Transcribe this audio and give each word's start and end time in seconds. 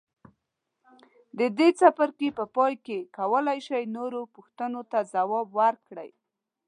د 1.39 1.41
دې 1.57 1.69
څپرکي 1.79 2.29
په 2.37 2.43
پای 2.55 2.73
کې 2.85 2.97
کولای 3.17 3.59
شئ 3.67 3.83
نوموړو 3.95 4.21
پوښتنو 4.35 4.81
ته 4.91 4.99
ځواب 5.13 5.47
ورکړئ. 5.59 6.09